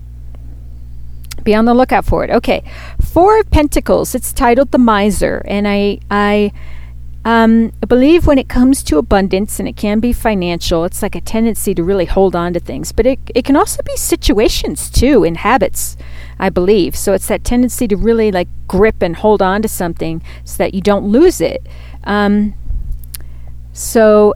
Be 1.45 1.55
on 1.55 1.67
the 1.67 1.75
lookout 1.75 2.05
for 2.05 2.25
it. 2.25 2.31
Okay. 2.31 2.65
Four 3.01 3.39
of 3.39 3.51
Pentacles. 3.51 4.15
It's 4.15 4.33
titled 4.33 4.73
The 4.73 4.79
Miser. 4.79 5.43
And 5.47 5.69
I, 5.69 6.01
I, 6.11 6.53
um, 7.27 7.73
I 7.83 7.87
believe 7.87 8.29
when 8.29 8.39
it 8.39 8.49
comes 8.49 8.85
to 8.85 8.99
abundance, 8.99 9.59
and 9.59 9.69
it 9.69 9.77
can 9.77 9.99
be 9.99 10.13
financial, 10.13 10.85
it's 10.85 11.03
like 11.03 11.17
a 11.17 11.21
tendency 11.21 11.75
to 11.75 11.83
really 11.83 12.05
hold 12.05 12.37
on 12.37 12.53
to 12.53 12.61
things. 12.61 12.93
But 12.93 13.05
it, 13.05 13.19
it 13.35 13.45
can 13.45 13.57
also 13.57 13.83
be 13.83 13.97
situations 13.97 14.89
too, 14.89 15.25
and 15.25 15.37
habits, 15.37 15.97
I 16.39 16.51
believe. 16.51 16.95
So 16.95 17.15
it's 17.15 17.27
that 17.27 17.43
tendency 17.43 17.89
to 17.89 17.97
really 17.97 18.31
like 18.31 18.47
grip 18.69 19.03
and 19.03 19.17
hold 19.17 19.43
on 19.43 19.61
to 19.63 19.69
something 19.69 20.23
so 20.45 20.57
that 20.59 20.73
you 20.73 20.81
don't 20.81 21.05
lose 21.05 21.41
it. 21.41 21.67
Um, 22.05 22.55
so 23.73 24.33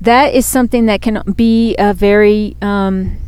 that 0.00 0.34
is 0.34 0.46
something 0.46 0.86
that 0.86 1.02
can 1.02 1.22
be 1.36 1.76
a 1.78 1.94
very 1.94 2.56
um, 2.60 3.18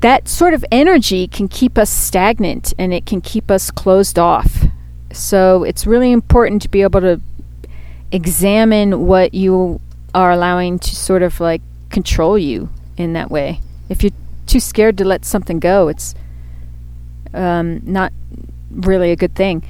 that 0.00 0.28
sort 0.28 0.52
of 0.52 0.62
energy 0.70 1.26
can 1.26 1.48
keep 1.48 1.78
us 1.78 1.88
stagnant 1.88 2.74
and 2.78 2.92
it 2.92 3.06
can 3.06 3.22
keep 3.22 3.50
us 3.50 3.70
closed 3.70 4.18
off. 4.18 4.66
So 5.10 5.64
it's 5.64 5.86
really 5.86 6.12
important 6.12 6.60
to 6.60 6.68
be 6.68 6.82
able 6.82 7.00
to 7.00 7.22
examine 8.16 9.06
what 9.06 9.34
you 9.34 9.80
are 10.14 10.32
allowing 10.32 10.78
to 10.78 10.96
sort 10.96 11.22
of 11.22 11.38
like 11.38 11.60
control 11.90 12.38
you 12.38 12.70
in 12.96 13.12
that 13.12 13.30
way. 13.30 13.60
If 13.88 14.02
you're 14.02 14.12
too 14.46 14.60
scared 14.60 14.96
to 14.98 15.04
let 15.04 15.24
something 15.24 15.60
go, 15.60 15.88
it's 15.88 16.14
um, 17.34 17.82
not 17.84 18.12
really 18.70 19.12
a 19.12 19.16
good 19.16 19.34
thing. 19.34 19.62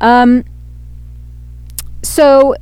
Um, 0.00 0.44
so, 2.02 2.56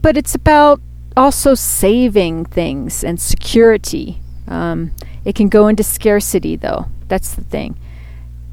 but 0.00 0.16
it's 0.16 0.34
about 0.34 0.80
also 1.16 1.54
saving 1.54 2.46
things 2.46 3.04
and 3.04 3.20
security. 3.20 4.18
Um, 4.46 4.92
it 5.24 5.34
can 5.34 5.48
go 5.48 5.68
into 5.68 5.82
scarcity, 5.82 6.56
though. 6.56 6.86
That's 7.08 7.34
the 7.34 7.44
thing. 7.44 7.78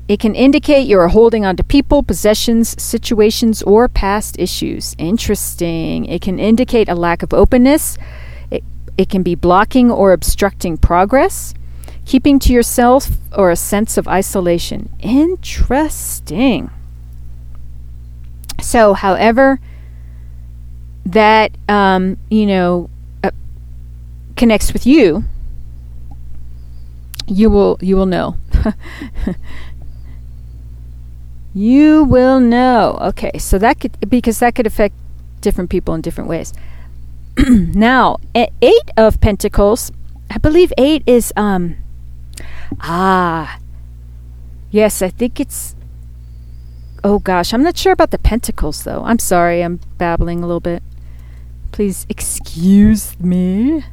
It 0.07 0.19
can 0.19 0.35
indicate 0.35 0.87
you 0.87 0.99
are 0.99 1.07
holding 1.07 1.45
on 1.45 1.55
to 1.55 1.63
people, 1.63 2.03
possessions, 2.03 2.81
situations, 2.81 3.63
or 3.63 3.87
past 3.87 4.37
issues. 4.37 4.95
Interesting. 4.99 6.05
It 6.05 6.21
can 6.21 6.37
indicate 6.37 6.87
a 6.87 6.95
lack 6.95 7.23
of 7.23 7.33
openness. 7.33 7.97
It, 8.51 8.63
it 8.97 9.09
can 9.09 9.23
be 9.23 9.33
blocking 9.33 9.89
or 9.89 10.13
obstructing 10.13 10.77
progress, 10.77 11.55
keeping 12.05 12.37
to 12.39 12.53
yourself, 12.53 13.09
or 13.35 13.49
a 13.49 13.55
sense 13.55 13.97
of 13.97 14.07
isolation. 14.07 14.89
Interesting. 14.99 16.69
So, 18.61 18.93
however, 18.93 19.59
that 21.05 21.51
um, 21.69 22.17
you 22.29 22.45
know 22.45 22.89
uh, 23.23 23.31
connects 24.35 24.71
with 24.73 24.85
you, 24.85 25.23
you 27.27 27.49
will 27.49 27.77
you 27.81 27.95
will 27.95 28.05
know. 28.05 28.37
you 31.55 32.03
will 32.03 32.41
know. 32.41 32.99
Okay, 33.01 33.31
so 33.39 33.57
that 33.57 33.79
could 33.79 33.97
because 34.09 34.39
that 34.39 34.53
could 34.53 34.67
affect 34.67 34.93
different 35.39 35.69
people 35.69 35.95
in 35.95 36.01
different 36.01 36.29
ways. 36.29 36.53
now, 37.47 38.17
eight 38.35 38.91
of 38.97 39.21
Pentacles, 39.21 39.91
I 40.29 40.37
believe 40.37 40.73
eight 40.77 41.01
is 41.07 41.31
um 41.37 41.77
ah 42.81 43.57
yes, 44.69 45.01
I 45.01 45.09
think 45.09 45.39
it's 45.39 45.75
oh 47.05 47.19
gosh, 47.19 47.53
I'm 47.53 47.63
not 47.63 47.77
sure 47.77 47.93
about 47.93 48.11
the 48.11 48.19
pentacles 48.19 48.83
though. 48.83 49.03
I'm 49.05 49.19
sorry, 49.19 49.63
I'm 49.63 49.79
babbling 49.97 50.43
a 50.43 50.47
little 50.47 50.59
bit. 50.59 50.83
Please 51.71 52.05
excuse 52.09 53.17
me. 53.19 53.85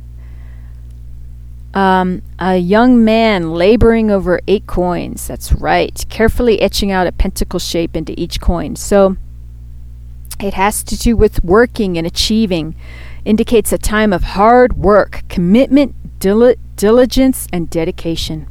Um, 1.74 2.22
a 2.38 2.56
young 2.56 3.02
man 3.02 3.52
laboring 3.52 4.10
over 4.10 4.40
eight 4.46 4.66
coins. 4.66 5.26
That's 5.26 5.52
right. 5.52 6.04
Carefully 6.10 6.60
etching 6.60 6.90
out 6.90 7.06
a 7.06 7.12
pentacle 7.12 7.58
shape 7.58 7.96
into 7.96 8.18
each 8.20 8.40
coin. 8.40 8.76
So 8.76 9.16
it 10.38 10.54
has 10.54 10.82
to 10.84 10.98
do 10.98 11.16
with 11.16 11.42
working 11.42 11.96
and 11.96 12.06
achieving. 12.06 12.74
Indicates 13.24 13.72
a 13.72 13.78
time 13.78 14.12
of 14.12 14.22
hard 14.22 14.76
work, 14.76 15.22
commitment, 15.28 15.94
dil- 16.18 16.56
diligence, 16.76 17.46
and 17.52 17.70
dedication. 17.70 18.48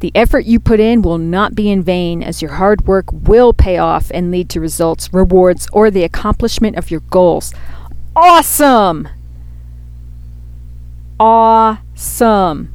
The 0.00 0.12
effort 0.16 0.46
you 0.46 0.58
put 0.58 0.80
in 0.80 1.02
will 1.02 1.18
not 1.18 1.54
be 1.54 1.70
in 1.70 1.82
vain, 1.82 2.24
as 2.24 2.42
your 2.42 2.52
hard 2.52 2.88
work 2.88 3.12
will 3.12 3.52
pay 3.52 3.78
off 3.78 4.10
and 4.12 4.32
lead 4.32 4.48
to 4.48 4.60
results, 4.60 5.12
rewards, 5.12 5.68
or 5.72 5.90
the 5.90 6.02
accomplishment 6.02 6.76
of 6.76 6.90
your 6.90 7.00
goals 7.00 7.54
awesome. 8.14 9.08
Awesome. 11.18 12.74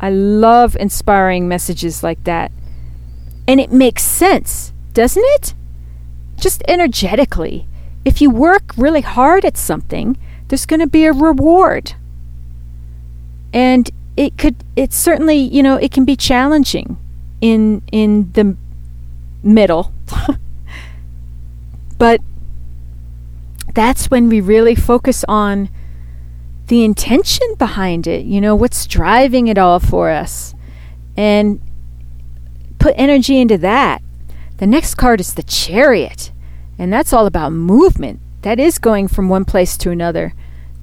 I 0.00 0.10
love 0.10 0.76
inspiring 0.76 1.48
messages 1.48 2.02
like 2.02 2.22
that. 2.24 2.52
And 3.46 3.60
it 3.60 3.72
makes 3.72 4.02
sense, 4.02 4.72
doesn't 4.92 5.24
it? 5.24 5.54
Just 6.36 6.62
energetically. 6.68 7.66
If 8.04 8.20
you 8.20 8.30
work 8.30 8.72
really 8.76 9.00
hard 9.00 9.44
at 9.44 9.56
something, 9.56 10.16
there's 10.48 10.66
going 10.66 10.80
to 10.80 10.86
be 10.86 11.04
a 11.04 11.12
reward. 11.12 11.94
And 13.52 13.90
it 14.16 14.36
could 14.36 14.56
it 14.76 14.92
certainly, 14.92 15.36
you 15.36 15.62
know, 15.62 15.76
it 15.76 15.90
can 15.90 16.04
be 16.04 16.16
challenging 16.16 16.96
in 17.40 17.82
in 17.90 18.32
the 18.32 18.56
middle. 19.42 19.92
but 21.98 22.20
that's 23.74 24.10
when 24.10 24.28
we 24.28 24.40
really 24.40 24.74
focus 24.74 25.24
on 25.28 25.68
the 26.68 26.84
intention 26.84 27.54
behind 27.58 28.06
it, 28.06 28.24
you 28.24 28.40
know, 28.40 28.54
what's 28.54 28.86
driving 28.86 29.48
it 29.48 29.58
all 29.58 29.80
for 29.80 30.10
us, 30.10 30.54
and 31.16 31.60
put 32.78 32.94
energy 32.96 33.40
into 33.40 33.58
that. 33.58 34.02
The 34.58 34.66
next 34.66 34.94
card 34.94 35.20
is 35.20 35.34
the 35.34 35.42
chariot, 35.42 36.30
and 36.78 36.92
that's 36.92 37.12
all 37.12 37.26
about 37.26 37.52
movement. 37.52 38.20
That 38.42 38.60
is 38.60 38.78
going 38.78 39.08
from 39.08 39.28
one 39.28 39.44
place 39.44 39.76
to 39.78 39.90
another. 39.90 40.34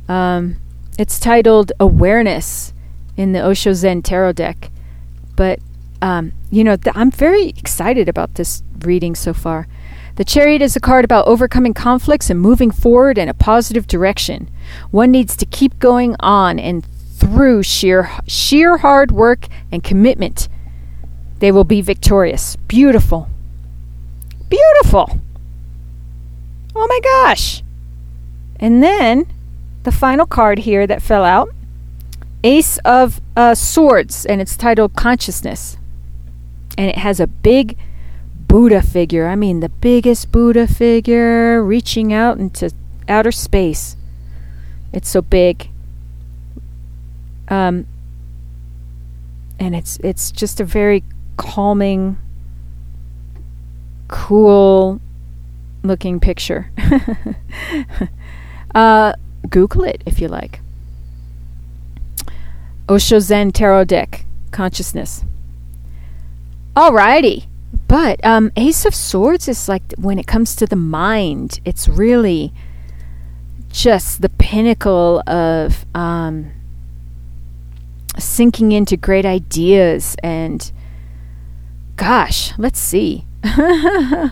Um, 0.07 0.57
it's 0.97 1.19
titled 1.19 1.71
Awareness 1.79 2.73
in 3.17 3.31
the 3.31 3.45
Osho 3.45 3.73
Zen 3.73 4.01
Tarot 4.01 4.33
deck. 4.33 4.71
But, 5.35 5.59
um, 6.01 6.31
you 6.49 6.63
know, 6.63 6.75
th- 6.75 6.95
I'm 6.95 7.11
very 7.11 7.49
excited 7.49 8.09
about 8.09 8.35
this 8.35 8.63
reading 8.79 9.15
so 9.15 9.33
far. 9.33 9.67
The 10.15 10.23
Chariot 10.23 10.61
is 10.61 10.75
a 10.75 10.79
card 10.79 11.03
about 11.03 11.27
overcoming 11.27 11.73
conflicts 11.73 12.29
and 12.29 12.39
moving 12.39 12.71
forward 12.71 13.17
in 13.17 13.27
a 13.27 13.33
positive 13.33 13.87
direction. 13.87 14.49
One 14.91 15.11
needs 15.11 15.35
to 15.37 15.45
keep 15.45 15.79
going 15.79 16.15
on 16.19 16.59
and 16.59 16.85
through 16.85 17.63
sheer 17.63 18.09
sheer 18.27 18.77
hard 18.77 19.11
work 19.11 19.47
and 19.71 19.83
commitment. 19.83 20.47
They 21.39 21.51
will 21.51 21.63
be 21.63 21.81
victorious. 21.81 22.55
Beautiful. 22.67 23.29
Beautiful. 24.49 25.19
Oh 26.75 26.87
my 26.87 26.99
gosh. 27.03 27.63
And 28.59 28.81
then 28.81 29.31
the 29.83 29.91
final 29.91 30.25
card 30.25 30.59
here 30.59 30.87
that 30.87 31.01
fell 31.01 31.23
out 31.23 31.49
Ace 32.43 32.77
of 32.85 33.21
uh, 33.35 33.55
Swords, 33.55 34.25
and 34.25 34.39
it's 34.39 34.55
titled 34.55 34.95
Consciousness. 34.95 35.77
And 36.77 36.89
it 36.89 36.97
has 36.97 37.19
a 37.19 37.27
big 37.27 37.77
Buddha 38.47 38.81
figure. 38.81 39.27
I 39.27 39.35
mean, 39.35 39.61
the 39.61 39.69
biggest 39.69 40.31
Buddha 40.31 40.67
figure 40.67 41.63
reaching 41.63 42.13
out 42.13 42.37
into 42.37 42.71
outer 43.09 43.31
space. 43.31 43.97
It's 44.95 45.09
so 45.09 45.21
big. 45.21 45.69
Um, 47.49 47.85
and 49.59 49.75
it's 49.75 49.97
it's 49.97 50.31
just 50.31 50.61
a 50.61 50.63
very 50.63 51.03
calming, 51.35 52.17
cool 54.07 55.01
looking 55.83 56.21
picture. 56.21 56.71
uh, 58.75 59.13
Google 59.49 59.83
it 59.83 60.01
if 60.05 60.21
you 60.21 60.29
like. 60.29 60.61
Osho 62.87 63.19
Zen 63.19 63.51
Tarot 63.51 63.85
Deck 63.85 64.25
Consciousness. 64.51 65.25
Alrighty. 66.73 67.47
But 67.89 68.23
um, 68.25 68.51
Ace 68.55 68.85
of 68.85 68.95
Swords 68.95 69.49
is 69.49 69.67
like 69.67 69.83
when 69.97 70.17
it 70.17 70.25
comes 70.25 70.55
to 70.55 70.65
the 70.65 70.77
mind, 70.77 71.59
it's 71.65 71.89
really 71.89 72.53
just 73.75 74.21
the 74.21 74.29
pinnacle 74.29 75.21
of 75.27 75.85
um, 75.93 76.49
sinking 78.17 78.71
into 78.71 78.95
great 78.95 79.25
ideas. 79.25 80.15
And 80.23 80.71
gosh, 81.97 82.57
let's 82.57 82.79
see. 82.79 83.25
it 83.43 84.31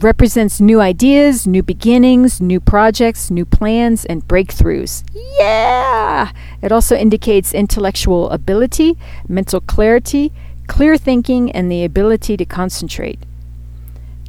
represents 0.00 0.62
new 0.62 0.80
ideas, 0.80 1.46
new 1.46 1.62
beginnings, 1.62 2.40
new 2.40 2.58
projects, 2.58 3.30
new 3.30 3.44
plans, 3.44 4.06
and 4.06 4.26
breakthroughs. 4.26 5.04
Yeah! 5.38 6.32
It 6.62 6.72
also 6.72 6.96
indicates 6.96 7.52
intellectual 7.52 8.30
ability, 8.30 8.96
mental 9.28 9.60
clarity, 9.60 10.32
clear 10.66 10.96
thinking, 10.96 11.52
and 11.52 11.70
the 11.70 11.84
ability 11.84 12.38
to 12.38 12.46
concentrate. 12.46 13.18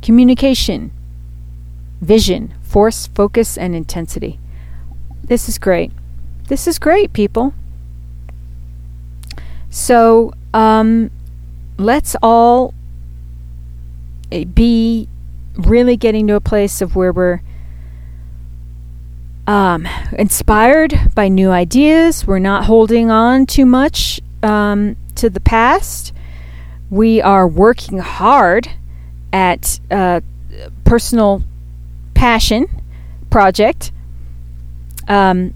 Communication, 0.02 0.91
vision, 2.02 2.54
force, 2.67 3.08
focus, 3.08 3.58
and 3.58 3.75
intensity. 3.75 4.39
This 5.23 5.49
is 5.49 5.58
great. 5.58 5.91
This 6.47 6.67
is 6.67 6.80
great, 6.80 7.13
people. 7.13 7.53
So, 9.69 10.34
um, 10.53 11.12
let's 11.77 12.15
all 12.21 12.73
eh, 14.32 14.45
be 14.45 15.08
really 15.56 15.97
getting 15.97 16.27
to 16.27 16.36
a 16.36 16.41
place 16.41 16.82
of 16.82 16.95
where 16.95 17.12
we're 17.12 17.41
um, 19.47 19.88
inspired 20.13 20.93
by 21.15 21.27
new 21.30 21.51
ideas. 21.51 22.27
We're 22.27 22.39
not 22.39 22.65
holding 22.65 23.10
on 23.10 23.45
too 23.45 23.65
much 23.65 24.21
um, 24.43 24.95
to 25.15 25.30
the 25.30 25.39
past. 25.39 26.13
We 26.89 27.21
are 27.21 27.47
working 27.47 27.99
hard 27.99 28.69
at 29.34 29.80
uh, 29.91 30.21
personal 30.84 31.43
passion 32.17 32.67
project. 33.30 33.91
Um, 35.08 35.53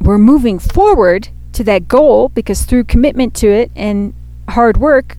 we're 0.00 0.18
moving 0.18 0.58
forward 0.58 1.28
to 1.52 1.64
that 1.64 1.88
goal 1.88 2.28
because 2.28 2.62
through 2.62 2.84
commitment 2.84 3.34
to 3.36 3.48
it 3.48 3.70
and 3.74 4.14
hard 4.48 4.76
work, 4.76 5.16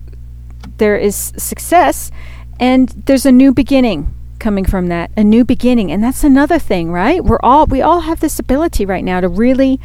there 0.78 0.96
is 0.96 1.32
success 1.36 2.10
and 2.58 2.88
there's 3.06 3.26
a 3.26 3.32
new 3.32 3.52
beginning 3.52 4.14
coming 4.38 4.64
from 4.64 4.88
that 4.88 5.10
a 5.16 5.22
new 5.22 5.44
beginning 5.44 5.92
and 5.92 6.02
that's 6.02 6.24
another 6.24 6.58
thing 6.58 6.90
right 6.90 7.24
we're 7.24 7.38
all 7.44 7.64
we 7.66 7.80
all 7.80 8.00
have 8.00 8.18
this 8.18 8.40
ability 8.40 8.84
right 8.84 9.04
now 9.04 9.20
to 9.20 9.28
really 9.28 9.78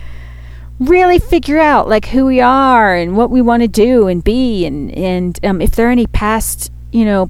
really 0.80 1.20
figure 1.20 1.60
out 1.60 1.88
like 1.88 2.08
who 2.08 2.26
we 2.26 2.42
are 2.42 2.96
and 2.96 3.16
what 3.16 3.30
we 3.30 3.40
want 3.40 3.62
to 3.62 3.68
do 3.68 4.08
and 4.08 4.24
be 4.24 4.66
and 4.66 4.92
and 4.98 5.40
um, 5.46 5.62
if 5.62 5.76
there 5.76 5.88
are 5.88 5.92
any 5.92 6.08
past 6.08 6.72
you 6.92 7.06
know 7.06 7.30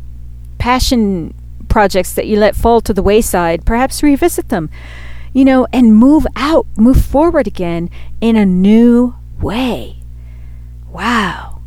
passion 0.58 1.34
projects 1.70 2.14
that 2.14 2.28
you 2.28 2.38
let 2.38 2.56
fall 2.56 2.82
to 2.82 2.94
the 2.94 3.04
wayside 3.04 3.66
perhaps 3.66 4.04
revisit 4.04 4.50
them 4.50 4.70
you 5.34 5.46
know 5.46 5.68
and 5.72 5.96
move 5.96 6.26
out 6.36 6.66
move 6.76 7.04
forward 7.04 7.48
again 7.48 7.90
in 8.22 8.36
a 8.36 8.46
new 8.46 9.16
way 9.40 9.98
wow 10.92 11.58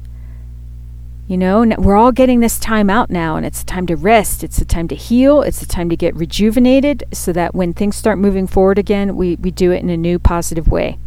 you 1.30 1.36
know, 1.36 1.64
we're 1.78 1.94
all 1.94 2.10
getting 2.10 2.40
this 2.40 2.58
time 2.58 2.90
out 2.90 3.08
now, 3.08 3.36
and 3.36 3.46
it's 3.46 3.60
the 3.60 3.66
time 3.66 3.86
to 3.86 3.94
rest. 3.94 4.42
It's 4.42 4.58
a 4.58 4.64
time 4.64 4.88
to 4.88 4.96
heal. 4.96 5.42
It's 5.42 5.62
a 5.62 5.66
time 5.66 5.88
to 5.88 5.96
get 5.96 6.16
rejuvenated 6.16 7.04
so 7.12 7.32
that 7.32 7.54
when 7.54 7.72
things 7.72 7.94
start 7.94 8.18
moving 8.18 8.48
forward 8.48 8.78
again, 8.80 9.14
we, 9.14 9.36
we 9.36 9.52
do 9.52 9.70
it 9.70 9.80
in 9.80 9.90
a 9.90 9.96
new 9.96 10.18
positive 10.18 10.66
way. 10.66 10.98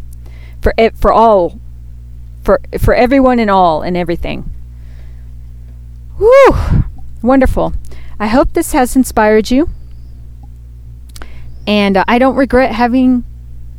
For, 0.61 0.73
it, 0.77 0.95
for 0.97 1.11
all, 1.11 1.59
for, 2.41 2.61
for 2.79 2.93
everyone 2.93 3.37
and 3.37 3.51
all 3.51 3.81
and 3.81 3.97
everything. 3.97 4.49
Whew! 6.19 6.85
Wonderful. 7.21 7.73
I 8.23 8.27
hope 8.27 8.53
this 8.53 8.71
has 8.71 8.95
inspired 8.95 9.51
you. 9.51 9.69
And 11.67 11.97
uh, 11.97 12.05
I 12.07 12.19
don't 12.19 12.37
regret 12.37 12.71
having 12.71 13.25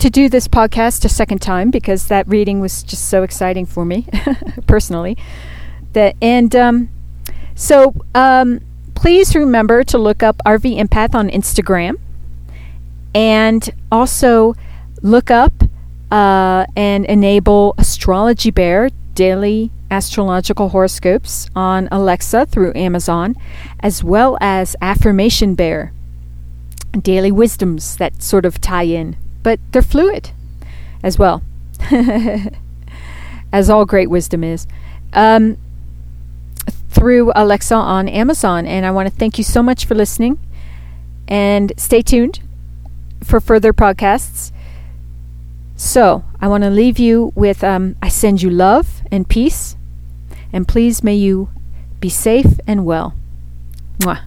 to 0.00 0.10
do 0.10 0.28
this 0.28 0.48
podcast 0.48 1.02
a 1.06 1.08
second 1.08 1.40
time 1.40 1.70
because 1.70 2.08
that 2.08 2.28
reading 2.28 2.60
was 2.60 2.82
just 2.82 3.08
so 3.08 3.22
exciting 3.22 3.64
for 3.64 3.86
me 3.86 4.06
personally 4.66 5.16
that 5.94 6.14
and 6.20 6.54
um, 6.54 6.90
so 7.54 7.94
um, 8.14 8.60
please 8.94 9.34
remember 9.34 9.82
to 9.84 9.96
look 9.96 10.22
up 10.22 10.36
RV 10.44 10.78
Empath 10.78 11.14
on 11.14 11.30
Instagram 11.30 11.94
and 13.14 13.70
also 13.90 14.54
look 15.00 15.30
up 15.30 15.54
uh, 16.10 16.66
and 16.76 17.06
enable 17.06 17.74
Astrology 17.78 18.50
Bear 18.50 18.90
daily 19.14 19.70
astrological 19.94 20.70
horoscopes 20.70 21.48
on 21.54 21.88
Alexa 21.92 22.46
through 22.46 22.72
Amazon, 22.74 23.36
as 23.80 24.02
well 24.02 24.36
as 24.40 24.74
Affirmation 24.80 25.54
Bear 25.54 25.92
daily 27.00 27.30
wisdoms 27.32 27.96
that 27.96 28.22
sort 28.22 28.44
of 28.44 28.60
tie 28.60 28.84
in, 28.84 29.16
but 29.42 29.60
they're 29.70 29.82
fluid 29.82 30.30
as 31.02 31.18
well, 31.18 31.42
as 33.52 33.70
all 33.70 33.84
great 33.84 34.10
wisdom 34.10 34.42
is. 34.42 34.66
Um, 35.12 35.58
through 36.90 37.32
Alexa 37.34 37.74
on 37.74 38.08
Amazon. 38.08 38.66
And 38.66 38.86
I 38.86 38.90
want 38.90 39.08
to 39.08 39.14
thank 39.14 39.36
you 39.36 39.44
so 39.44 39.62
much 39.62 39.84
for 39.84 39.94
listening. 39.94 40.38
And 41.28 41.72
stay 41.76 42.02
tuned 42.02 42.40
for 43.22 43.40
further 43.40 43.72
podcasts. 43.72 44.52
So, 45.76 46.24
I 46.40 46.46
want 46.46 46.62
to 46.62 46.70
leave 46.70 46.98
you 46.98 47.32
with 47.34 47.64
um, 47.64 47.96
I 48.00 48.08
send 48.08 48.42
you 48.42 48.48
love 48.48 49.02
and 49.10 49.28
peace. 49.28 49.73
And 50.54 50.68
please 50.68 51.02
may 51.02 51.16
you 51.16 51.50
be 51.98 52.08
safe 52.08 52.60
and 52.64 52.86
well. 52.86 53.14
Mwah. 53.98 54.22